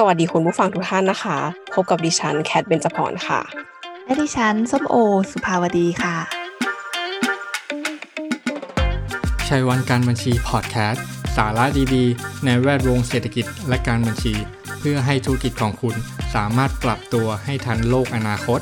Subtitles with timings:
[0.00, 1.38] สวัสดีคุณผู้ฟังทุกท่านนะคะ
[1.74, 3.40] พบกับดิฉันแคทเบนจพรค่ะ
[4.04, 4.94] และดิฉันส้มโอ
[5.30, 6.16] สุภาวดีค่ะ
[9.48, 11.04] ชัยวันการบัญชีพอดแคสต์
[11.36, 11.64] สาระ
[11.94, 14.34] ดีๆ ในแวดวงเศรษฐกิจและการบัญชี
[14.78, 15.94] เพื่อให้ธุรกิจของคุณ
[16.34, 18.60] สามารถปรับตัวให้ทันโลกอนาคต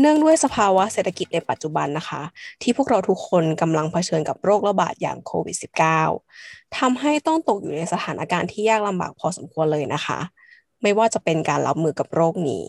[0.00, 2.22] เนื่องด้วยสภาวะเศรษฐกิจในปัจจุบันนะคะ
[2.62, 5.56] ที่พวกเราทุกคนกำลังเผชิญกับโรคระบาดอย่างโควิด
[6.16, 10.18] -19 ทำให้ต้องตกอยู่ในสถานการณ์ที่ยากลำบากพอสมควรเลยนะคะ
[10.82, 12.66] ไม่ว่าจะเป็นการรับมือกับโรคนี้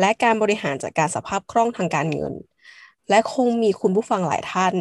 [0.00, 2.34] และการบริหารจัดการสภาพคล่องทางการเงิน
[3.10, 4.74] และคงมีคุณผู้ฟังหลายท่าน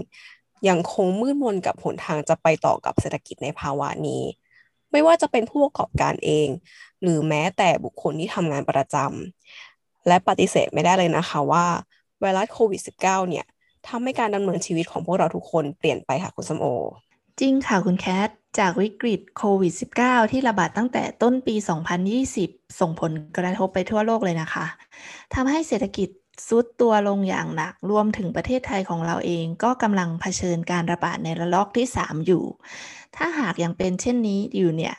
[0.68, 4.24] ยังคงมืดมนกับหนทางจะไปต่อกับเศรษฐกิจในภาวะนี้
[4.92, 6.48] ไม่ว่าจะเป็นผู้ประกอบการเอง
[7.02, 9.75] หรือแม้แต่บุคคลที่ทำงานประจำ
[10.08, 11.66] และปฏิเสธไม่ได้เลยนะคะว่า
[12.20, 13.46] ไวรัสโควิด -19 เนี่ย
[13.88, 16.66] ทำให้การดำเนินชีวิตของพวกเราทุกคนเปลี่ยนไปค่ะคุณสมโอ
[17.40, 18.30] จริงค่ะคุณแคท
[18.60, 21.56] จากวิกฤตโควิด -19 ที่ระบาดตั้งแต่ต้นปี
[22.18, 24.66] 2020 ส่งผลกระทบไปทั่วโลกเลยนะคะ
[25.34, 26.10] ทำให้เศรษฐกิจ
[26.48, 32.44] ซุดตัวลงอย่างหนัก รวมถึงประเทศไทยของเราเองก็กำลังเผชิญการระบาดในระลอกที่ 3 อยู่
[33.16, 34.96] ถ้าหากยังเป็นเช่นนี้อยู่เนี่ย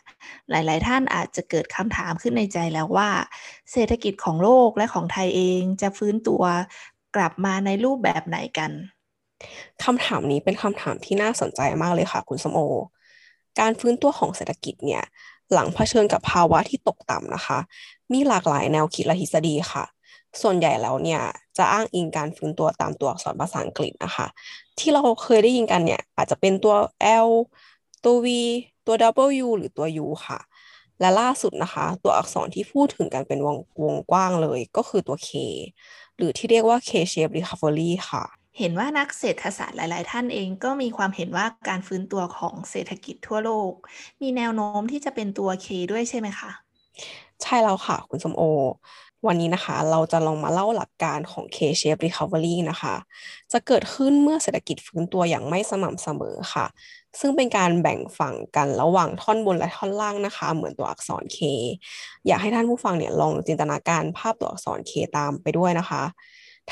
[0.51, 3.11] หลาย ๆ ท่านอาจจะเกิดคำถามขึ้นในใจแล้วว่า
[3.73, 6.43] เศรษฐกิจของโลกและของไทยเองจะฟื้นตัว
[7.17, 8.71] กลับมาในรูปแบบไหนกัน
[9.85, 12.61] คำถามนี้เป็นคำถามที่น่าสนใจมากเลยค่ะ คุณสมโอ
[13.61, 15.05] การฟื้นตัวของเศรษฐกิจเนี่ย
[15.53, 17.59] หลังเผชิญกับภาวะที่ตกต่ำนะคะ
[18.13, 19.85] มีหลากหลายแนวคิดและทฤษฎีค่ะ
[20.43, 21.21] ส่วนใหญ่แล้วเนี่ย
[21.59, 24.27] จะอ้างอิงการฟื้นตัวตามตัวอักษรภาษาอังกฤษนะคะ
[24.79, 26.75] ที่เราเคยได้ยินกันเนี่ย อาจจะเป็นตัว
[27.27, 27.31] L
[28.05, 28.29] ตัว V
[28.87, 28.95] ตัว
[29.45, 30.39] W หรือตัว U ค่ะ
[31.01, 35.31] และล่าสุดนะคะ ตัวอักษรที่พูดถึงกันเป็นวงวงกว้างเลยก็คือตัว K
[36.17, 38.25] หรือที่เรียกว่า K-shape recovery ค่ะ
[38.59, 43.73] เห็นว่านักเศรษฐศาสตร์หลาย ๆ ท่านเองก็มีความเห็นว่าการฟื้นตัวของเศรษฐกิจทั่วโลก
[44.23, 46.51] มีแนวโน้มที่จะเป็นตัว K ด้วยใช่ไหมคะ
[47.43, 48.43] ใช่แล้วค่ะ คุณสมโอ
[49.29, 52.95] วันนี้นะคะ เราจะลองมาเล่าหลักการของ K-shape recovery นะคะ
[53.53, 56.67] จะเกิดขึ้นเมื่อเศรษฐกิจฟื้นตัวอย่างไม่สม่ำเสมอค่ะ
[57.21, 61.39] ซึ่งเป็นการแบ่งฝั่งกันระหว่างท่อนบนและท่อนล่างนะคะ เหมือนตัวอักษร K
[62.27, 66.03] อยากให้ท่านผู้ฟังเนี่ยลองจินตนาการภาพตัวอักษร K ตามไปด้วยนะคะ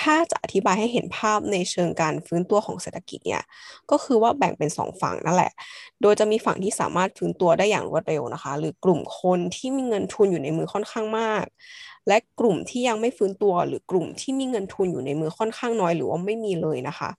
[0.01, 3.43] ถ้าจะอธิบายให้เห็นภาพในเชิงการฟื้นตัวของเศรษฐกิจเนี่ย
[3.91, 5.53] ก็คือว่าแบ่งเป็นสองฝั่งนั่นแหละ
[6.03, 11.45] โดยจะมีฝั่งที่สามารถฟื้นตัวได้อย่างรวดเร็วนะคะ หรือกลุ่มคนที่มีเงินทุนอยู่ในมือค่อนข้างมาก
[12.09, 17.11] และกลุ่มที่ยังไม่ฟื้นตัว หรือกลุ่มที่มีเงินทุนอยู่ในมือค่อนข้างน้อย หรือว่าไม่มีเลยนะคะ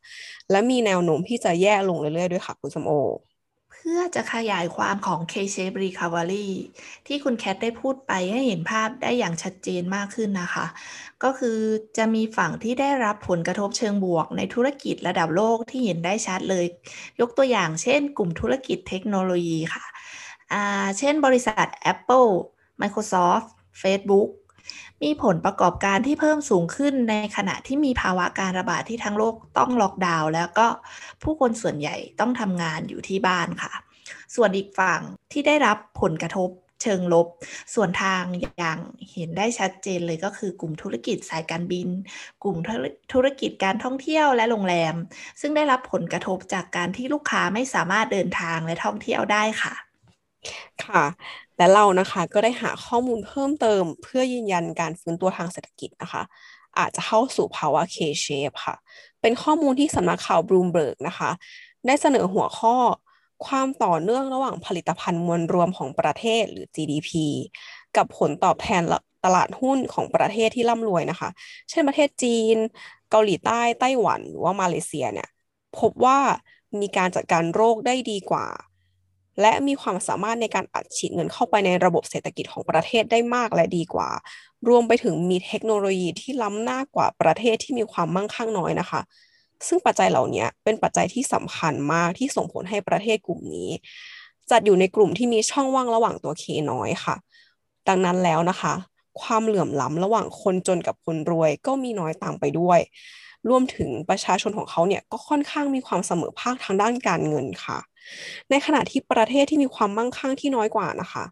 [0.52, 2.94] และมีแนวโน้มที่จะแย่ลงเรื่อยๆด้วยค่ะคุณสมโอ
[3.90, 6.48] พื่อจะขยายความของ K-shape recovery
[7.08, 10.66] ที่คุณแคทได้พูดไปให้เห็นภาพได้อย่างชัดเจนมากขึ้นนะคะ
[11.24, 11.60] ก็คือ
[11.98, 16.66] จะมีฝั่งที่ได้รับผลกระทบเชิงบวกในธุรกิจระดับโลกที่เห็นได้ชัดเลย
[17.20, 19.86] ยกตัวอย่างเช่นกลุ่มธุรกิจเทคโนโลยีค่ะ
[20.54, 22.32] อ่าเช่นบริษัท Apple
[22.82, 23.48] Microsoft
[23.82, 24.30] Facebook
[25.04, 30.68] มีผลประกอบการที่เพิ่มสูงขึ้นในขณะที่มีภาวะการระบาดที่ทั้งโลกต้องล็อกดาวน์แล้วก็
[31.24, 33.74] ผู้คนส่วนใหญ่ต้องทำงานอยู่ที่บ้านค่ะ
[34.36, 36.50] ส่วนอีกฝั่งที่ได้รับผลกระทบ
[36.82, 37.28] เชิงลบ
[37.76, 38.80] ส่วนทางอย่าง
[39.14, 41.88] เห็นได้ชัดเจนเลยก็คือกลุ่มธุรกิจสายการบิน
[42.44, 42.58] กลุ่ม
[43.14, 44.96] ธุรกิจการท่องเที่ยวและโรงแรม
[45.42, 49.74] ซึ่งได้รับผลกระทบจากการที่ลูกค้าไม่สามารถเดินทางและท่องเที่ยวได้ค่ะ
[50.84, 51.04] ค่ะ
[51.58, 56.24] และเรานะคะก็ได้หาข้อมูลเพิ่มเติม เพื่อยืนยันการฟื้นตัวทางเศรษฐกิจนะคะ
[56.80, 58.76] อาจจะเข้าสู่ภาวะ K-shape ค่ะ
[59.22, 61.30] เป็นข้อมูลที่สำนักข่าวบลูมเบิร์กนะคะ
[61.86, 62.76] ได้เสนอหัวข้อ
[63.46, 67.10] ความต่อเนื่องระหว่างผลิตภัณฑ์มวลรวมของประเทศหรือ GDP
[67.98, 68.82] กับผลตอบแทน
[69.26, 71.30] ตลาดหุ้นของประเทศที่ร่ำรวยนะคะ
[71.70, 72.58] เช่นประเทศจีน
[73.10, 75.30] เกาหลีใต้ ไต้หวัน หรือว่ามาเลเซียเนี่ย
[75.80, 76.20] พบว่า
[76.82, 78.46] มีการจัดการโรคได้ดีกว่า
[79.42, 84.10] และมีความสามารถในการอัดฉีดเงินเข้าไปในระบบเศรษฐกิจของประเทศได้มากและดีกว่า
[84.68, 89.02] รวมไปถึงมีเทคโนโลยีที่ล้ำหน้ากว่าประเทศที่มีความมั่งคั่งน้อยนะคะ
[89.68, 93.70] ซึ่งปัจจัยเหล่านี้เป็นปัจจัยที่สำคัญมากที่ส่งผลให้ประเทศกลุ่มนี้
[94.52, 97.16] จัดอยู่ในกลุ่มที่มีช่องว่างระหว่างตัวเคน้อยค่ะ
[97.88, 98.74] ดังนั้นแล้วนะคะ
[99.22, 102.80] ความเหลื่อมล้ำระหว่างคนจนกับคนรวยก็มีน้อยตามไปด้วย
[103.50, 107.80] รวมถึงประชาชนของเขาเนี่ยก็ค่อนข้างมีความเสมอภาคทางด้านการเงินค่ะ
[108.50, 111.24] ในขณะที่ประเทศที่มีความมั่งคั่งที่น้อยกว่านะคะ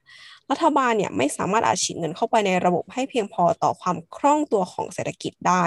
[0.51, 5.65] รัฐบาลเนี่ยไม่สามารถอัดฉีดเงินเข้าไปในระบบให้เพียงพอต่อความคล่องตัวของเศรษฐกิจได้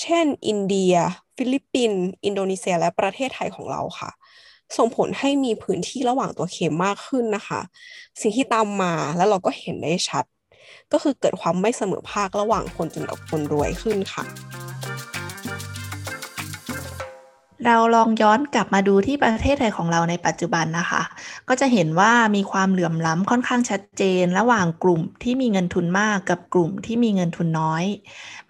[0.00, 0.94] เช่น อินเดีย
[1.36, 4.10] ฟิลิปปินส์อินโดนีเซีย และประเทศไทยของเราค่ะ
[4.76, 7.60] ส่งผลให้มีพื้นที่ระหว่างตัวเข็มมากขึ้นนะคะ
[8.20, 10.24] สิ่งที่ตามมาแล้วเราก็เห็นได้ชัด
[10.92, 14.24] ก็คือเกิดความไม่เสมอภาคระหว่างคนจนกับคนรวยขึ้นค่ะ
[17.66, 21.02] เราลองย้อนกลับมาดูที่ประเทศไทยของเราในปัจจุบันนะคะ
[21.48, 27.84] ก็จะเห็นว่ามีความเหลื่อมล้ำค่อนข้างชัดเจน ระหว่างกลุ่มที่มีเงินทุนมากกับกลุ่มที่มีเงินทุนน้อย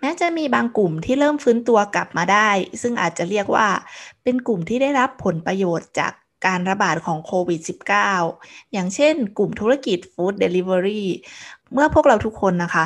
[0.01, 2.49] แม้จะมีบางกลุ่มที่เริ่มฟื้นตัวกลับมาได้
[2.83, 3.69] ซึ่งอาจจะเรียกว่า
[4.23, 6.12] เป็นกลุ่มที่ได้รับผลประโยชน์จาก
[6.47, 7.61] การระบาดของโควิด
[8.17, 11.09] -19 อย่างเช่นกลุ่มธุรกิจฟู้ดเดลิเวอรี่
[11.73, 12.85] เมื่อพวกเราทุกคนนะคะ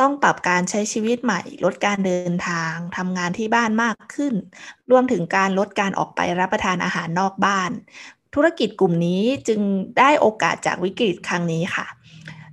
[0.00, 4.34] ต้องปรับการใช้ชีวิตใหม่ ลดการเดินทางทำงานที่บ้านมากขึ้น
[4.90, 7.70] รวมถึงการลดการออกไปรับประทานอาหารนอกบ้าน
[8.34, 9.60] ธุรกิจกลุ่มนี้จึง
[9.98, 11.86] ได้โอกาสจากวิกฤตครั้งนี้ค่ะ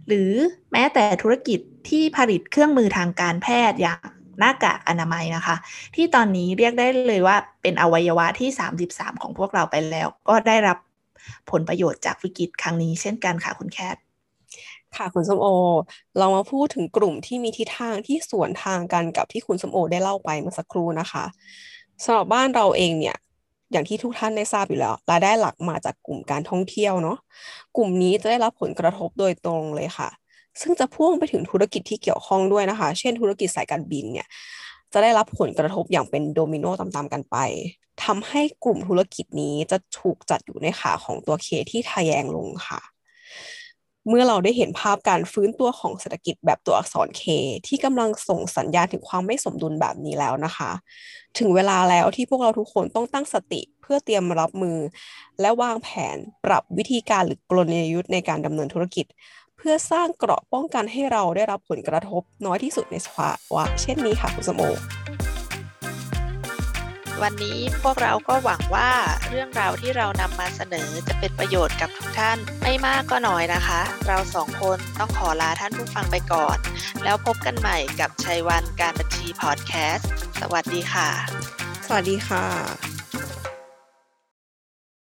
[0.07, 0.31] หรือ
[0.71, 1.59] แม้แต่ธุรกิจ
[1.89, 4.07] ที่ผลิตเครื่องมือทางการแพทย์อย่าง
[4.39, 5.55] หน้ากากอนามัยนะคะ
[5.95, 10.77] ที่ตอนนี้เรียกได้เลยว่าเป็นอวัยวะที่ 33 ของพวกเราไปแล้ว ก็ได้รับ
[11.51, 13.95] ผลประโยชน์จากวิกฤตครั้งนี้เช่นกันค่ะคุณแคท
[14.95, 15.47] ค่ะคุณสมโอ
[16.17, 21.23] เรามาพูดถึงกลุ่มที่มีทิศทางที่สวนทางกันกับที่คุณสมโอได้เล่าไปเมื่อสักครู่นะคะ
[22.03, 23.17] สำหรับบ้านเราเองเนี่ย
[23.71, 27.17] อย่างที่ทุกท่านได้ทราบอยู่แล้วรายได้หลักมาจากกลุ่มการท่องเที่ยวเนาะ
[27.77, 30.09] กลุ่มนี้จะได้รับผลกระทบโดยตรงเลยค่ะ
[30.61, 34.27] ซึ่งจะพ่วงไปถึงธุรกิจที่เกี่ยวข้องด้วยนะคะ เช่น ธุรกิจสายการบินเนี่ย
[34.93, 37.37] จะได้รับผลกระทบอย่างเป็นโดมิโนตามๆกันไป
[38.03, 42.94] ทำให้กลุ่มธุรกิจนี้จะถูกจัดอยู่ในขาของตัวเคที่ทะแยงลงค่ะ
[44.07, 47.23] เมื่อเราได้เห็นภาพการฟื้นตัวของเศรษฐกิจแบบตัวอักษร K
[47.67, 50.71] ที่กำลังส่งสัญญาณถึงความไม่สมดุลแบบนี้แล้วนะคะ
[51.39, 54.77] ถึงเวลาแล้วที่พวกเราทุกคนต้องตั้งสติเพื่อเตรียมรับมือ
[55.41, 57.59] และวางแผนปรับวิธีการหรือกล
[57.93, 59.05] ยุทธ์ในการดำเนินธุรกิจ
[59.57, 64.61] เพื่อสร้างเกราะป้องกันให้เราได้รับผลกระทบน้อยที่สุดในสภาวะเช่นนี้ค่ะคุณสมโอ
[67.23, 68.89] วันนี้พวกเราก็หวังว่า
[69.29, 76.57] เรื่องราวที่เรานำมาเสนอจะเป็นประโยชน์กับทุกท่าน ไม่มากก็น้อยนะคะ เราสองคนต้องขอลาท่านผู้ฟังไปก่อน
[77.03, 80.09] แล้วพบกันใหม่กับชัยวันการบัญชีพอดแคสต์
[80.41, 81.09] สวัสดีค่ะ
[81.87, 82.94] สวัสดีค่ะ